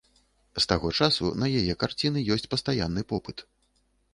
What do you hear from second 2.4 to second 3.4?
пастаянны попыт.